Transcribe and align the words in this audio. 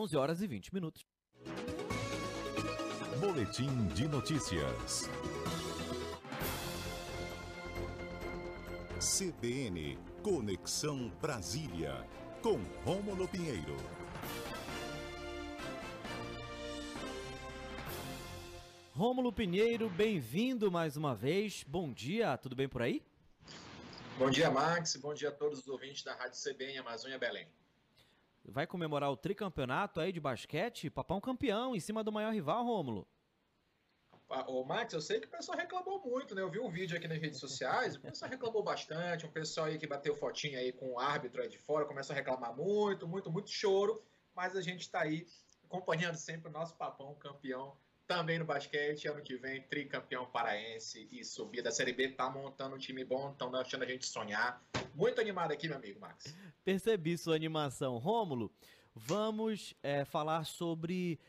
11 0.00 0.16
horas 0.16 0.40
e 0.40 0.46
20 0.46 0.72
minutos. 0.72 1.04
Boletim 3.18 3.86
de 3.88 4.08
notícias. 4.08 5.10
CBN 8.98 9.98
Conexão 10.22 11.10
Brasília 11.20 12.08
com 12.40 12.58
Rômulo 12.82 13.28
Pinheiro. 13.28 13.76
Rômulo 18.94 19.30
Pinheiro, 19.30 19.90
bem-vindo 19.90 20.72
mais 20.72 20.96
uma 20.96 21.14
vez. 21.14 21.62
Bom 21.68 21.92
dia, 21.92 22.38
tudo 22.38 22.56
bem 22.56 22.70
por 22.70 22.80
aí? 22.80 23.02
Bom 24.18 24.30
dia, 24.30 24.50
Max. 24.50 24.96
Bom 24.96 25.12
dia 25.12 25.28
a 25.28 25.32
todos 25.32 25.58
os 25.60 25.68
ouvintes 25.68 26.02
da 26.02 26.14
Rádio 26.14 26.40
CBN 26.42 26.78
Amazônia 26.78 27.18
Belém. 27.18 27.46
Vai 28.44 28.66
comemorar 28.66 29.10
o 29.10 29.16
tricampeonato 29.16 30.00
aí 30.00 30.12
de 30.12 30.20
basquete? 30.20 30.90
Papão 30.90 31.20
campeão 31.20 31.76
em 31.76 31.80
cima 31.80 32.02
do 32.02 32.12
maior 32.12 32.32
rival, 32.32 32.64
Rômulo. 32.64 33.06
Ô, 34.46 34.64
Max, 34.64 34.92
eu 34.92 35.00
sei 35.00 35.18
que 35.18 35.26
o 35.26 35.30
pessoal 35.30 35.58
reclamou 35.58 36.00
muito, 36.00 36.36
né? 36.36 36.42
Eu 36.42 36.50
vi 36.50 36.60
um 36.60 36.70
vídeo 36.70 36.96
aqui 36.96 37.08
nas 37.08 37.18
redes 37.18 37.40
sociais, 37.40 37.96
o 37.96 38.00
pessoal 38.00 38.30
reclamou 38.30 38.62
bastante, 38.62 39.26
um 39.26 39.30
pessoal 39.30 39.66
aí 39.66 39.76
que 39.76 39.88
bateu 39.88 40.14
fotinha 40.14 40.60
aí 40.60 40.72
com 40.72 40.92
o 40.92 41.00
árbitro 41.00 41.42
aí 41.42 41.48
de 41.48 41.58
fora, 41.58 41.84
começou 41.84 42.14
a 42.14 42.16
reclamar 42.16 42.54
muito, 42.56 43.08
muito, 43.08 43.30
muito 43.30 43.50
choro, 43.50 44.00
mas 44.32 44.54
a 44.54 44.62
gente 44.62 44.82
está 44.82 45.00
aí 45.00 45.26
acompanhando 45.64 46.14
sempre 46.14 46.48
o 46.48 46.52
nosso 46.52 46.76
papão 46.76 47.14
campeão 47.16 47.76
também 48.10 48.40
no 48.40 48.44
basquete, 48.44 49.06
ano 49.06 49.22
que 49.22 49.36
vem, 49.36 49.62
tricampeão 49.62 50.26
paraense 50.26 51.06
e 51.12 51.24
subir 51.24 51.62
da 51.62 51.70
Série 51.70 51.92
B, 51.92 52.08
tá 52.08 52.28
montando 52.28 52.74
um 52.74 52.78
time 52.78 53.04
bom, 53.04 53.30
estão 53.30 53.52
deixando 53.52 53.84
a 53.84 53.86
gente 53.86 54.04
sonhar. 54.04 54.60
Muito 54.96 55.20
animado 55.20 55.52
aqui, 55.52 55.68
meu 55.68 55.76
amigo 55.76 56.00
Max. 56.00 56.34
Percebi 56.64 57.16
sua 57.16 57.36
animação. 57.36 57.98
Rômulo, 57.98 58.52
vamos 58.92 59.76
é, 59.80 60.04
falar 60.04 60.44
sobre 60.44 61.20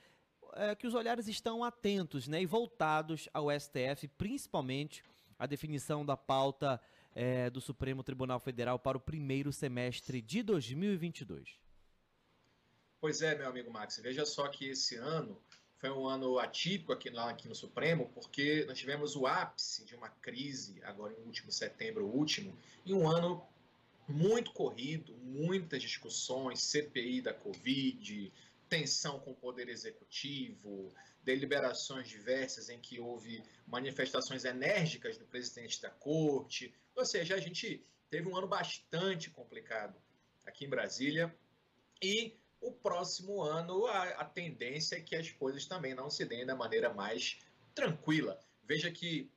é, 0.56 0.74
que 0.74 0.88
os 0.88 0.96
olhares 0.96 1.28
estão 1.28 1.64
atentos 1.64 2.28
né, 2.28 2.42
e 2.42 2.48
voltados 2.48 3.30
ao 3.32 3.52
STF, 3.52 4.08
principalmente 4.18 5.04
a 5.38 5.46
definição 5.46 6.04
da 6.04 6.18
pauta 6.18 6.82
é, 7.14 7.48
do 7.52 7.62
Supremo 7.62 8.02
Tribunal 8.02 8.40
Federal 8.40 8.80
para 8.80 8.98
o 8.98 9.02
primeiro 9.02 9.54
semestre 9.54 10.20
de 10.20 10.42
2022. 10.42 11.60
Pois 13.00 13.22
é, 13.22 13.38
meu 13.38 13.48
amigo 13.48 13.72
Max, 13.72 14.00
veja 14.02 14.26
só 14.26 14.48
que 14.48 14.70
esse 14.70 14.96
ano 14.96 15.40
foi 15.82 15.90
um 15.90 16.08
ano 16.08 16.38
atípico 16.38 16.94
aqui, 16.94 17.10
lá 17.10 17.32
aqui 17.32 17.48
no 17.48 17.56
Supremo, 17.56 18.08
porque 18.14 18.64
nós 18.68 18.78
tivemos 18.78 19.16
o 19.16 19.26
ápice 19.26 19.84
de 19.84 19.96
uma 19.96 20.10
crise, 20.10 20.80
agora 20.84 21.12
em 21.12 21.26
último 21.26 21.52
setembro 21.52 22.06
último, 22.06 22.56
e 22.86 22.94
um 22.94 23.10
ano 23.10 23.44
muito 24.08 24.54
corrido, 24.54 25.18
muitas 25.24 25.82
discussões, 25.82 26.62
CPI 26.62 27.22
da 27.22 27.34
Covid, 27.34 28.32
tensão 28.70 29.20
com 29.20 29.32
o 29.32 29.36
Poder 29.36 29.70
Executivo, 29.70 30.94
deliberações 31.24 32.08
diversas 32.08 32.70
em 32.70 32.80
que 32.80 33.00
houve 33.00 33.44
manifestações 33.66 34.46
enérgicas 34.46 35.18
do 35.18 35.26
presidente 35.26 35.82
da 35.82 35.90
corte. 35.90 36.72
Ou 36.96 37.06
seja, 37.06 37.34
a 37.34 37.40
gente 37.40 37.84
teve 38.08 38.30
um 38.30 38.38
ano 38.38 38.48
bastante 38.48 39.32
complicado 39.32 40.00
aqui 40.46 40.66
em 40.66 40.70
Brasília 40.70 41.36
e 42.00 42.36
o 42.62 42.72
próximo 42.72 43.42
ano 43.42 43.88
a, 43.88 44.04
a 44.04 44.26
tendência 44.26 44.96
é 44.96 45.02
que 45.02 45.16
as 45.16 45.32
coisas 45.32 45.66
também 45.66 45.96
não 45.96 46.10
se 46.10 46.24
deem 46.24 46.46
da 46.46 46.56
maneira 46.56 46.94
mais 46.94 47.40
tranquila. 47.74 48.40
Veja 48.64 48.92
que 48.92 49.32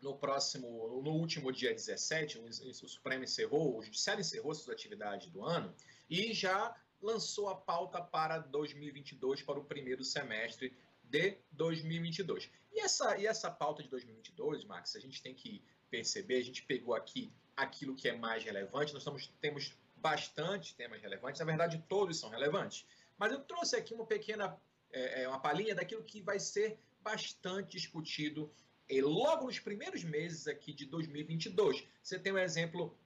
no 0.00 0.16
próximo, 0.16 1.00
no 1.02 1.10
último 1.10 1.52
dia 1.52 1.72
17, 1.72 2.38
o, 2.38 2.88
Supremo 2.88 3.24
encerrou, 3.24 3.76
o 3.76 3.82
Judiciário 3.82 4.20
encerrou 4.20 4.54
suas 4.54 4.74
atividades 4.74 5.28
do 5.28 5.44
ano 5.44 5.74
e 6.08 6.32
já 6.32 6.74
lançou 7.00 7.48
a 7.48 7.54
pauta 7.54 8.00
para 8.00 8.38
2022, 8.38 9.42
para 9.42 9.58
o 9.58 9.64
primeiro 9.64 10.04
semestre 10.04 10.76
de 11.02 11.38
2022. 11.50 12.50
E 12.72 12.80
essa, 12.80 13.18
e 13.18 13.26
essa 13.26 13.50
pauta 13.50 13.82
de 13.82 13.88
2022, 13.88 14.64
Max, 14.64 14.96
a 14.96 15.00
gente 15.00 15.22
tem 15.22 15.34
que 15.34 15.62
perceber, 15.90 16.36
a 16.36 16.44
gente 16.44 16.62
pegou 16.62 16.94
aqui 16.94 17.32
aquilo 17.56 17.94
que 17.94 18.08
é 18.08 18.16
mais 18.16 18.42
relevante, 18.42 18.92
nós 18.92 19.02
estamos, 19.02 19.26
temos 19.40 19.76
bastante 20.02 20.74
temas 20.74 21.00
relevantes, 21.00 21.38
na 21.38 21.46
verdade 21.46 21.82
todos 21.88 22.18
são 22.18 22.28
relevantes, 22.28 22.84
mas 23.16 23.32
eu 23.32 23.40
trouxe 23.40 23.76
aqui 23.76 23.94
uma 23.94 24.04
pequena, 24.04 24.60
é, 24.90 25.22
é 25.22 25.28
uma 25.28 25.40
palhinha 25.40 25.74
daquilo 25.74 26.02
que 26.02 26.20
vai 26.20 26.40
ser 26.40 26.76
bastante 27.00 27.78
discutido 27.78 28.52
e 28.88 29.00
logo 29.00 29.46
nos 29.46 29.58
primeiros 29.58 30.02
meses 30.04 30.46
aqui 30.46 30.72
de 30.72 30.84
2022. 30.86 31.86
Você 32.02 32.18
tem 32.18 32.32
um 32.32 32.38
exemplo 32.38 32.98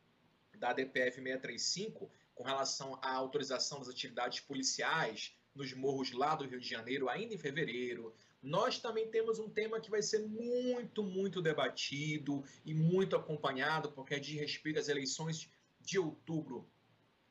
da 0.54 0.72
DPF 0.72 1.16
635, 1.22 2.10
com 2.34 2.42
relação 2.42 2.98
à 3.02 3.12
autorização 3.12 3.78
das 3.78 3.88
atividades 3.88 4.40
policiais 4.40 5.34
nos 5.54 5.72
morros 5.72 6.12
lá 6.12 6.34
do 6.34 6.46
Rio 6.46 6.60
de 6.60 6.68
Janeiro, 6.68 7.08
ainda 7.08 7.34
em 7.34 7.38
fevereiro. 7.38 8.14
Nós 8.42 8.78
também 8.78 9.08
temos 9.10 9.38
um 9.38 9.48
tema 9.48 9.80
que 9.80 9.90
vai 9.90 10.02
ser 10.02 10.20
muito, 10.26 11.02
muito 11.02 11.40
debatido 11.40 12.44
e 12.64 12.74
muito 12.74 13.16
acompanhado, 13.16 13.92
porque 13.92 14.14
é 14.14 14.18
de 14.18 14.36
respeito 14.36 14.78
às 14.78 14.88
eleições 14.88 15.50
de 15.80 15.98
outubro 15.98 16.68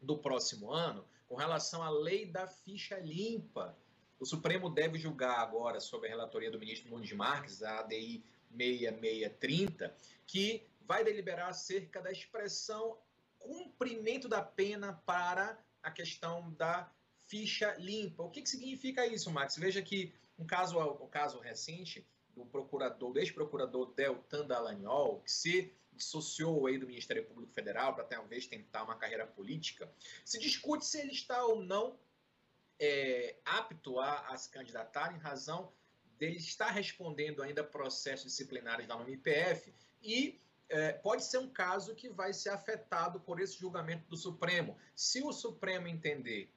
do 0.05 0.17
próximo 0.17 0.71
ano, 0.71 1.05
com 1.27 1.35
relação 1.35 1.81
à 1.83 1.89
lei 1.89 2.25
da 2.25 2.47
ficha 2.47 2.97
limpa. 2.99 3.77
O 4.19 4.25
Supremo 4.25 4.69
deve 4.69 4.97
julgar 4.97 5.39
agora 5.39 5.79
sobre 5.79 6.07
a 6.07 6.11
relatoria 6.11 6.49
do 6.49 6.59
ministro 6.59 6.89
Nunes 6.89 7.11
Marques, 7.11 7.61
a 7.63 7.79
ADI 7.79 8.23
6630, 8.55 9.93
que 10.25 10.65
vai 10.81 11.03
deliberar 11.03 11.49
acerca 11.49 12.01
da 12.01 12.11
expressão 12.11 12.97
cumprimento 13.39 14.29
da 14.29 14.41
pena 14.41 14.93
para 15.05 15.59
a 15.83 15.91
questão 15.91 16.51
da 16.53 16.89
ficha 17.27 17.75
limpa. 17.77 18.23
O 18.23 18.29
que, 18.29 18.41
que 18.41 18.49
significa 18.49 19.05
isso, 19.05 19.29
Max? 19.31 19.57
Veja 19.57 19.81
que 19.81 20.13
um 20.37 20.45
caso, 20.45 20.79
um 20.79 21.07
caso 21.07 21.39
recente 21.39 22.05
do 22.35 22.45
procurador, 22.45 23.13
do 23.13 23.19
ex-procurador 23.19 23.93
Deltan 23.93 24.45
Dallagnol, 24.45 25.21
que 25.21 25.31
se 25.31 25.73
dissociou 25.93 26.67
aí 26.67 26.77
do 26.77 26.85
Ministério 26.85 27.25
Público 27.25 27.53
Federal 27.53 27.95
para 27.95 28.03
talvez 28.03 28.45
tentar 28.45 28.83
uma 28.83 28.95
carreira 28.95 29.25
política, 29.25 29.89
se 30.23 30.37
discute 30.37 30.85
se 30.85 30.99
ele 30.99 31.11
está 31.11 31.45
ou 31.45 31.63
não 31.63 31.97
é, 32.79 33.37
apto 33.45 33.99
a, 33.99 34.27
a 34.27 34.37
se 34.37 34.49
candidatar 34.49 35.15
em 35.15 35.19
razão 35.19 35.71
dele 36.17 36.37
estar 36.37 36.71
respondendo 36.71 37.41
ainda 37.41 37.63
processos 37.63 38.25
disciplinares 38.25 38.87
da 38.87 38.99
MPF 38.99 39.73
e 40.01 40.39
é, 40.67 40.93
pode 40.93 41.23
ser 41.23 41.37
um 41.37 41.49
caso 41.49 41.95
que 41.95 42.09
vai 42.09 42.33
ser 42.33 42.49
afetado 42.49 43.19
por 43.19 43.39
esse 43.39 43.57
julgamento 43.57 44.07
do 44.09 44.17
Supremo. 44.17 44.77
Se 44.95 45.21
o 45.21 45.31
Supremo 45.31 45.87
entender 45.87 46.49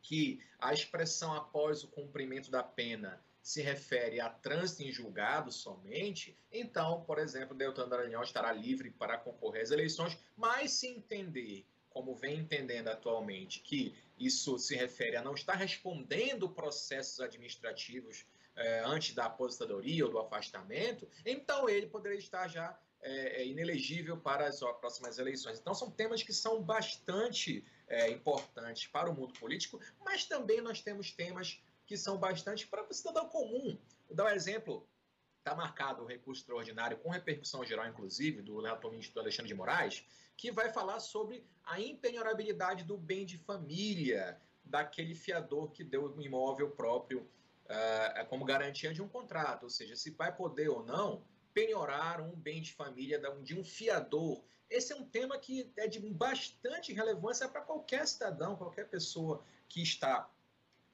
que 0.00 0.40
a 0.58 0.72
expressão 0.72 1.34
após 1.34 1.82
o 1.82 1.88
cumprimento 1.88 2.50
da 2.50 2.62
pena 2.62 3.22
se 3.44 3.60
refere 3.60 4.20
a 4.20 4.30
trânsito 4.30 4.82
em 4.82 4.90
julgado 4.90 5.52
somente, 5.52 6.34
então, 6.50 7.02
por 7.02 7.18
exemplo, 7.18 7.54
Deltan 7.54 7.86
Dallagnol 7.86 8.22
estará 8.22 8.50
livre 8.50 8.90
para 8.90 9.18
concorrer 9.18 9.62
às 9.62 9.70
eleições, 9.70 10.16
mas 10.34 10.72
se 10.72 10.86
entender, 10.86 11.66
como 11.90 12.14
vem 12.14 12.38
entendendo 12.38 12.88
atualmente, 12.88 13.60
que 13.60 13.94
isso 14.18 14.58
se 14.58 14.74
refere 14.74 15.14
a 15.14 15.22
não 15.22 15.34
estar 15.34 15.56
respondendo 15.56 16.48
processos 16.48 17.20
administrativos 17.20 18.24
eh, 18.56 18.82
antes 18.86 19.14
da 19.14 19.26
aposentadoria 19.26 20.06
ou 20.06 20.10
do 20.10 20.18
afastamento, 20.18 21.06
então 21.26 21.68
ele 21.68 21.86
poderia 21.86 22.18
estar 22.18 22.48
já 22.48 22.74
é, 23.02 23.42
é, 23.42 23.46
inelegível 23.46 24.16
para 24.16 24.46
as 24.46 24.60
próximas 24.80 25.18
eleições. 25.18 25.58
Então, 25.58 25.74
são 25.74 25.90
temas 25.90 26.22
que 26.22 26.32
são 26.32 26.62
bastante 26.62 27.62
é, 27.86 28.08
importantes 28.10 28.86
para 28.86 29.10
o 29.10 29.14
mundo 29.14 29.34
político, 29.34 29.78
mas 30.02 30.24
também 30.24 30.62
nós 30.62 30.80
temos 30.80 31.10
temas 31.12 31.60
que 31.86 31.96
são 31.96 32.16
bastante 32.16 32.66
para 32.66 32.82
o 32.82 32.92
cidadão 32.92 33.28
comum. 33.28 33.78
Vou 34.06 34.16
dar 34.16 34.26
um 34.26 34.28
exemplo. 34.28 34.86
Está 35.38 35.54
marcado 35.54 36.02
o 36.02 36.06
recurso 36.06 36.40
extraordinário, 36.40 36.96
com 36.98 37.10
repercussão 37.10 37.64
geral, 37.64 37.86
inclusive, 37.86 38.40
do 38.40 38.60
relator 38.62 38.90
ministro 38.90 39.20
Alexandre 39.20 39.48
de 39.48 39.54
Moraes, 39.54 40.02
que 40.36 40.50
vai 40.50 40.72
falar 40.72 41.00
sobre 41.00 41.46
a 41.64 41.78
impenhorabilidade 41.78 42.84
do 42.84 42.96
bem 42.96 43.26
de 43.26 43.36
família 43.36 44.40
daquele 44.64 45.14
fiador 45.14 45.70
que 45.70 45.84
deu 45.84 46.04
o 46.06 46.16
um 46.16 46.20
imóvel 46.20 46.70
próprio 46.70 47.20
uh, 47.20 48.26
como 48.28 48.44
garantia 48.44 48.92
de 48.92 49.02
um 49.02 49.08
contrato. 49.08 49.64
Ou 49.64 49.70
seja, 49.70 49.94
se 49.94 50.10
vai 50.10 50.34
poder 50.34 50.68
ou 50.70 50.82
não 50.82 51.22
penhorar 51.52 52.20
um 52.20 52.34
bem 52.34 52.60
de 52.60 52.72
família 52.72 53.20
de 53.42 53.56
um 53.56 53.64
fiador. 53.64 54.42
Esse 54.68 54.92
é 54.92 54.96
um 54.96 55.04
tema 55.04 55.38
que 55.38 55.72
é 55.76 55.86
de 55.86 56.00
bastante 56.10 56.92
relevância 56.92 57.48
para 57.48 57.60
qualquer 57.60 58.06
cidadão, 58.08 58.56
qualquer 58.56 58.88
pessoa 58.88 59.44
que 59.68 59.80
está 59.80 60.28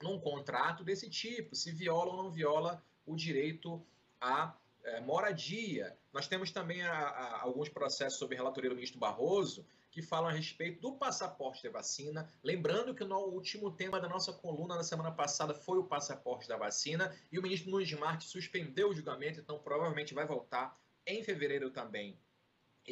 num 0.03 0.19
contrato 0.19 0.83
desse 0.83 1.09
tipo, 1.09 1.55
se 1.55 1.73
viola 1.73 2.13
ou 2.13 2.23
não 2.23 2.31
viola 2.31 2.83
o 3.07 3.15
direito 3.15 3.85
a 4.21 4.55
é, 4.83 5.01
moradia. 5.01 5.97
Nós 6.13 6.27
temos 6.27 6.51
também 6.51 6.83
a, 6.83 6.93
a, 6.93 7.43
alguns 7.43 7.69
processos 7.69 8.19
sobre 8.19 8.37
relatoria 8.37 8.71
do 8.71 8.77
ministro 8.77 8.99
Barroso 8.99 9.67
que 9.91 10.03
falam 10.03 10.29
a 10.29 10.33
respeito 10.33 10.81
do 10.81 10.93
passaporte 10.93 11.65
da 11.65 11.71
vacina. 11.71 12.31
Lembrando 12.45 12.95
que 12.95 13.05
no 13.05 13.19
último 13.19 13.73
tema 13.73 14.01
da 14.01 14.09
nossa 14.09 14.33
coluna 14.33 14.77
na 14.77 14.85
semana 14.85 15.11
passada 15.11 15.53
foi 15.53 15.79
o 15.79 15.85
passaporte 15.85 16.49
da 16.49 16.57
vacina 16.57 17.15
e 17.33 17.39
o 17.39 17.43
ministro 17.43 17.71
Nunes 17.71 17.93
Marques 17.93 18.29
suspendeu 18.29 18.91
o 18.91 18.95
julgamento, 18.95 19.41
então 19.41 19.59
provavelmente 19.59 20.15
vai 20.15 20.27
voltar 20.27 20.79
em 21.05 21.25
fevereiro 21.25 21.71
também 21.71 22.17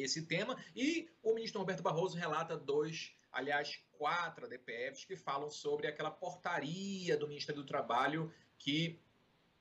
esse 0.01 0.25
tema. 0.25 0.57
E 0.75 1.09
o 1.21 1.33
ministro 1.33 1.59
Roberto 1.59 1.83
Barroso 1.83 2.17
relata 2.17 2.57
dois 2.57 3.13
aliás, 3.31 3.79
quatro 3.91 4.47
DPFs 4.47 5.05
que 5.05 5.15
falam 5.15 5.49
sobre 5.49 5.87
aquela 5.87 6.11
portaria 6.11 7.15
do 7.17 7.27
Ministério 7.27 7.61
do 7.61 7.67
Trabalho 7.67 8.33
que 8.57 8.99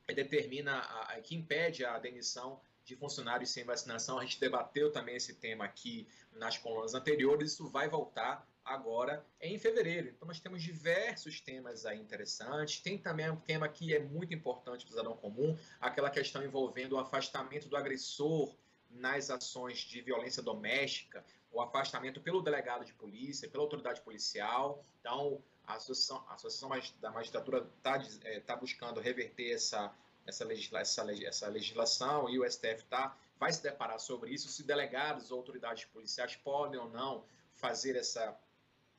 determina, 0.06 0.78
a, 0.78 1.20
que 1.20 1.34
impede 1.34 1.84
a 1.84 1.98
demissão 1.98 2.60
de 2.84 2.96
funcionários 2.96 3.50
sem 3.50 3.64
vacinação. 3.64 4.18
A 4.18 4.22
gente 4.22 4.40
debateu 4.40 4.90
também 4.90 5.16
esse 5.16 5.34
tema 5.34 5.64
aqui 5.64 6.08
nas 6.32 6.56
colunas 6.56 6.94
anteriores, 6.94 7.52
isso 7.52 7.68
vai 7.68 7.88
voltar 7.88 8.48
agora 8.64 9.24
em 9.40 9.58
fevereiro. 9.58 10.08
Então 10.08 10.26
nós 10.26 10.40
temos 10.40 10.62
diversos 10.62 11.40
temas 11.40 11.84
aí 11.84 11.98
interessantes. 11.98 12.80
Tem 12.80 12.98
também 12.98 13.30
um 13.30 13.36
tema 13.36 13.68
que 13.68 13.94
é 13.94 14.00
muito 14.00 14.32
importante 14.32 14.84
para 14.84 14.88
o 14.88 14.96
cidadão 14.96 15.16
comum, 15.16 15.56
aquela 15.80 16.10
questão 16.10 16.42
envolvendo 16.42 16.94
o 16.94 16.98
afastamento 16.98 17.68
do 17.68 17.76
agressor 17.76 18.54
nas 18.90 19.30
ações 19.30 19.78
de 19.78 20.00
violência 20.00 20.42
doméstica, 20.42 21.24
o 21.50 21.60
afastamento 21.60 22.20
pelo 22.20 22.42
delegado 22.42 22.84
de 22.84 22.92
polícia, 22.94 23.48
pela 23.48 23.62
autoridade 23.62 24.00
policial. 24.00 24.82
Então, 25.00 25.42
a 25.66 25.74
Associação, 25.74 26.24
a 26.28 26.34
Associação 26.34 26.70
da 27.00 27.10
Magistratura 27.10 27.68
está 27.76 28.02
é, 28.24 28.40
tá 28.40 28.56
buscando 28.56 29.00
reverter 29.00 29.52
essa, 29.52 29.92
essa, 30.26 30.44
legisla, 30.44 30.80
essa, 30.80 31.06
essa 31.24 31.48
legislação 31.48 32.28
e 32.28 32.38
o 32.38 32.50
STF 32.50 32.84
tá, 32.84 33.16
vai 33.38 33.52
se 33.52 33.62
deparar 33.62 33.98
sobre 33.98 34.30
isso, 34.30 34.48
se 34.48 34.62
delegados 34.62 35.30
ou 35.30 35.38
autoridades 35.38 35.84
policiais 35.86 36.36
podem 36.36 36.78
ou 36.78 36.88
não 36.88 37.24
fazer 37.54 37.96
essa, 37.96 38.38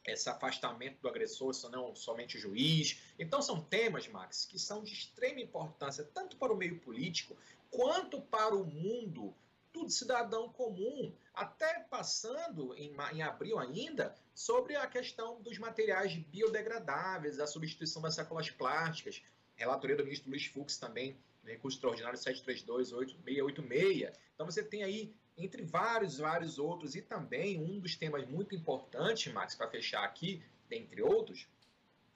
esse 0.06 0.30
afastamento 0.30 1.00
do 1.02 1.08
agressor, 1.08 1.54
se 1.54 1.70
não 1.70 1.96
somente 1.96 2.38
o 2.38 2.40
juiz. 2.40 3.00
Então, 3.18 3.42
são 3.42 3.62
temas, 3.62 4.08
Max, 4.08 4.46
que 4.46 4.60
são 4.60 4.84
de 4.84 4.94
extrema 4.94 5.40
importância, 5.40 6.04
tanto 6.14 6.38
para 6.38 6.54
o 6.54 6.58
meio 6.58 6.80
político, 6.80 7.38
quanto 7.70 8.22
para 8.22 8.56
o 8.56 8.66
mundo 8.66 9.34
do 9.74 9.90
cidadão 9.90 10.50
comum, 10.50 11.14
até 11.34 11.80
passando 11.90 12.76
em, 12.76 12.96
em 13.14 13.22
abril 13.22 13.58
ainda 13.60 14.16
sobre 14.34 14.76
a 14.76 14.88
questão 14.88 15.42
dos 15.42 15.58
materiais 15.58 16.16
biodegradáveis, 16.16 17.40
a 17.40 17.48
substituição 17.48 18.02
das 18.02 18.16
sacolas 18.16 18.50
plásticas. 18.50 19.22
Relatoria 19.56 19.96
do 19.96 20.04
ministro 20.04 20.30
Luiz 20.30 20.46
Fux 20.46 20.78
também, 20.78 21.18
recurso 21.44 21.78
extraordinário 21.78 22.18
732-8686. 22.20 24.14
Então 24.34 24.46
você 24.46 24.64
tem 24.64 24.84
aí, 24.84 25.14
entre 25.38 25.64
vários, 25.64 26.18
vários 26.18 26.58
outros, 26.58 26.96
e 26.96 27.02
também 27.02 27.60
um 27.62 27.80
dos 27.80 27.96
temas 27.96 28.26
muito 28.28 28.56
importantes, 28.56 29.32
Max, 29.34 29.56
para 29.56 29.70
fechar 29.70 30.04
aqui, 30.04 30.44
dentre 30.70 31.02
outros, 31.02 31.48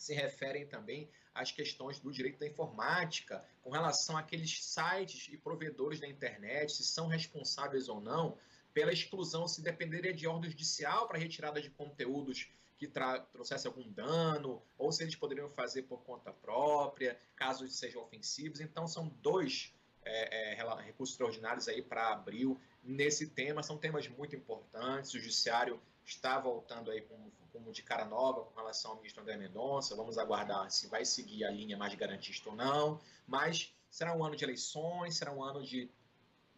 se 0.03 0.13
referem 0.13 0.65
também 0.67 1.09
às 1.33 1.51
questões 1.51 1.97
do 1.97 2.11
direito 2.11 2.37
da 2.37 2.45
informática, 2.45 3.43
com 3.61 3.69
relação 3.69 4.17
àqueles 4.17 4.61
sites 4.61 5.29
e 5.31 5.37
provedores 5.37 5.99
da 5.99 6.07
internet, 6.07 6.73
se 6.73 6.83
são 6.83 7.07
responsáveis 7.07 7.87
ou 7.87 8.01
não 8.01 8.37
pela 8.73 8.91
exclusão, 8.91 9.47
se 9.47 9.61
dependeria 9.61 10.13
de 10.13 10.27
ordem 10.27 10.49
judicial 10.49 11.07
para 11.07 11.17
retirada 11.17 11.61
de 11.61 11.69
conteúdos 11.69 12.49
que 12.77 12.87
trouxesse 13.31 13.65
algum 13.65 13.87
dano, 13.91 14.61
ou 14.77 14.91
se 14.91 15.03
eles 15.03 15.15
poderiam 15.15 15.49
fazer 15.51 15.83
por 15.83 16.03
conta 16.03 16.33
própria, 16.33 17.17
casos 17.35 17.73
sejam 17.73 18.01
ofensivos. 18.01 18.59
Então, 18.59 18.87
são 18.87 19.07
dois 19.21 19.73
é, 20.03 20.51
é, 20.51 20.81
recursos 20.81 21.13
extraordinários 21.13 21.67
aí 21.69 21.81
para 21.81 22.11
abril 22.11 22.59
nesse 22.83 23.27
tema. 23.27 23.63
São 23.63 23.77
temas 23.77 24.07
muito 24.09 24.35
importantes. 24.35 25.13
O 25.13 25.19
Judiciário 25.19 25.79
está 26.03 26.39
voltando 26.39 26.91
aí 26.91 27.01
com, 27.01 27.31
com 27.53 27.71
de 27.71 27.83
cara 27.83 28.05
nova 28.05 28.41
com 28.41 28.55
relação 28.55 28.91
ao 28.91 28.97
ministro 28.97 29.21
André 29.21 29.37
Mendonça. 29.37 29.95
Vamos 29.95 30.17
aguardar 30.17 30.69
se 30.71 30.87
vai 30.87 31.05
seguir 31.05 31.45
a 31.45 31.51
linha 31.51 31.77
mais 31.77 31.93
garantista 31.93 32.49
ou 32.49 32.55
não. 32.55 32.99
Mas 33.27 33.73
será 33.89 34.15
um 34.15 34.23
ano 34.23 34.35
de 34.35 34.43
eleições, 34.43 35.15
será 35.15 35.31
um 35.31 35.43
ano 35.43 35.63
de 35.63 35.89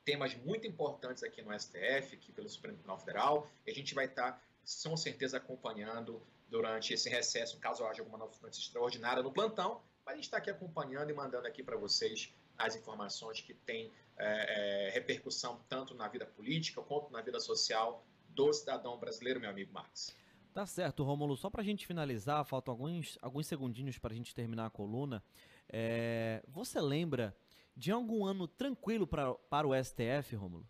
temas 0.06 0.34
muito 0.36 0.66
importantes 0.66 1.24
aqui 1.24 1.42
no 1.42 1.58
STF, 1.60 2.16
aqui 2.16 2.32
pelo 2.32 2.48
Supremo 2.48 2.78
Tribunal 2.78 3.00
Federal. 3.00 3.48
E 3.66 3.72
a 3.72 3.74
gente 3.74 3.94
vai 3.94 4.06
estar, 4.06 4.42
com 4.84 4.96
certeza, 4.96 5.38
acompanhando 5.38 6.22
durante 6.50 6.94
esse 6.94 7.10
recesso, 7.10 7.58
caso 7.58 7.86
haja 7.86 8.02
alguma 8.02 8.18
notícia 8.18 8.62
extraordinária 8.62 9.22
no 9.22 9.32
plantão. 9.32 9.82
Mas 10.06 10.14
a 10.14 10.16
gente 10.16 10.26
está 10.26 10.38
aqui 10.38 10.50
acompanhando 10.50 11.10
e 11.10 11.14
mandando 11.14 11.48
aqui 11.48 11.62
para 11.62 11.76
vocês 11.76 12.32
as 12.58 12.76
informações 12.76 13.42
que 13.42 13.54
têm 13.54 13.92
é, 14.18 14.88
é, 14.88 14.90
repercussão 14.92 15.60
tanto 15.68 15.94
na 15.94 16.08
vida 16.08 16.26
política 16.26 16.82
quanto 16.82 17.12
na 17.12 17.22
vida 17.22 17.40
social 17.40 18.06
do 18.30 18.54
cidadão 18.54 18.98
brasileiro, 18.98 19.40
meu 19.40 19.50
amigo 19.50 19.74
Marcos. 19.74 20.14
Tá 20.56 20.66
certo, 20.66 21.04
Rômulo. 21.04 21.36
Só 21.36 21.50
para 21.50 21.62
a 21.62 21.66
gente 21.66 21.86
finalizar, 21.86 22.46
faltam 22.46 22.72
alguns, 22.72 23.18
alguns 23.22 23.46
segundinhos 23.46 23.98
para 23.98 24.14
a 24.14 24.16
gente 24.16 24.34
terminar 24.34 24.68
a 24.68 24.70
coluna. 24.70 25.22
É, 25.68 26.42
você 26.48 26.80
lembra 26.80 27.36
de 27.76 27.92
algum 27.92 28.26
ano 28.26 28.48
tranquilo 28.48 29.06
pra, 29.06 29.34
para 29.34 29.68
o 29.68 29.76
STF, 29.76 30.34
Rômulo? 30.38 30.66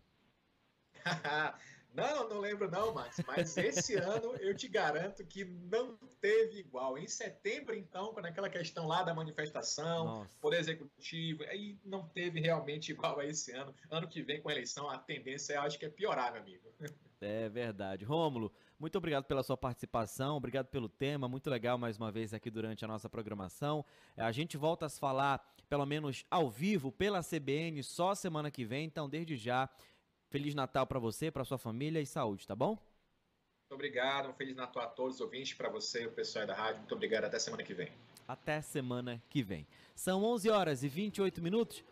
Não, 1.94 2.28
não 2.28 2.40
lembro 2.40 2.70
não, 2.70 2.92
Max. 2.92 3.22
Mas 3.26 3.56
esse 3.56 3.94
ano 3.96 4.36
eu 4.36 4.54
te 4.54 4.68
garanto 4.68 5.24
que 5.24 5.46
não 5.46 5.96
teve 6.20 6.58
igual. 6.58 6.98
Em 6.98 7.08
setembro, 7.08 7.74
então, 7.74 8.12
quando 8.12 8.26
aquela 8.26 8.50
questão 8.50 8.86
lá 8.86 9.02
da 9.02 9.14
manifestação, 9.14 10.04
Nossa. 10.04 10.30
poder 10.38 10.58
executivo, 10.58 11.42
aí 11.44 11.78
não 11.82 12.06
teve 12.06 12.38
realmente 12.38 12.92
igual 12.92 13.18
a 13.18 13.24
esse 13.24 13.50
ano. 13.52 13.74
Ano 13.90 14.06
que 14.06 14.20
vem 14.20 14.42
com 14.42 14.50
a 14.50 14.52
eleição, 14.52 14.90
a 14.90 14.98
tendência 14.98 15.54
eu 15.54 15.62
acho 15.62 15.78
que 15.78 15.86
é 15.86 15.88
piorar, 15.88 16.32
meu 16.32 16.42
amigo. 16.42 16.70
É 17.20 17.48
verdade. 17.48 18.04
Rômulo, 18.04 18.52
muito 18.78 18.98
obrigado 18.98 19.24
pela 19.24 19.42
sua 19.42 19.56
participação, 19.56 20.36
obrigado 20.36 20.66
pelo 20.66 20.88
tema, 20.88 21.26
muito 21.26 21.48
legal 21.48 21.78
mais 21.78 21.96
uma 21.96 22.12
vez 22.12 22.34
aqui 22.34 22.50
durante 22.50 22.84
a 22.84 22.88
nossa 22.88 23.08
programação. 23.08 23.84
É, 24.16 24.22
a 24.22 24.30
gente 24.30 24.56
volta 24.56 24.84
a 24.84 24.88
se 24.88 25.00
falar, 25.00 25.54
pelo 25.68 25.86
menos 25.86 26.24
ao 26.30 26.50
vivo, 26.50 26.92
pela 26.92 27.22
CBN, 27.22 27.82
só 27.82 28.14
semana 28.14 28.50
que 28.50 28.64
vem, 28.64 28.84
então 28.84 29.08
desde 29.08 29.36
já 29.36 29.68
Feliz 30.28 30.54
Natal 30.54 30.86
para 30.86 30.98
você, 30.98 31.30
para 31.30 31.44
sua 31.44 31.56
família 31.56 32.00
e 32.00 32.06
saúde, 32.06 32.46
tá 32.46 32.54
bom? 32.54 32.78
Muito 33.68 33.74
obrigado, 33.74 34.28
um 34.28 34.34
Feliz 34.34 34.54
Natal 34.54 34.82
a 34.82 34.86
todos 34.86 35.16
os 35.16 35.20
ouvintes, 35.20 35.54
para 35.54 35.70
você 35.70 36.02
e 36.02 36.06
o 36.06 36.12
pessoal 36.12 36.46
da 36.46 36.54
rádio. 36.54 36.80
Muito 36.80 36.94
obrigado, 36.94 37.24
até 37.24 37.38
semana 37.38 37.62
que 37.62 37.72
vem. 37.72 37.90
Até 38.28 38.60
semana 38.60 39.22
que 39.30 39.42
vem. 39.42 39.66
São 39.94 40.22
11 40.22 40.50
horas 40.50 40.82
e 40.82 40.88
28 40.88 41.40
minutos. 41.40 41.82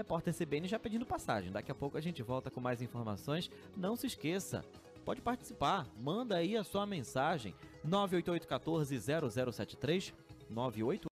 Repórter 0.00 0.34
CBN 0.34 0.66
já 0.66 0.78
pedindo 0.78 1.04
passagem. 1.04 1.52
Daqui 1.52 1.70
a 1.70 1.74
pouco 1.74 1.98
a 1.98 2.00
gente 2.00 2.22
volta 2.22 2.50
com 2.50 2.58
mais 2.58 2.80
informações. 2.80 3.50
Não 3.76 3.94
se 3.94 4.06
esqueça, 4.06 4.64
pode 5.04 5.20
participar. 5.20 5.86
Manda 6.00 6.36
aí 6.36 6.56
a 6.56 6.64
sua 6.64 6.86
mensagem. 6.86 7.54
988 7.84 8.48
14 8.48 8.98
0073 8.98 10.14
98 10.48 11.06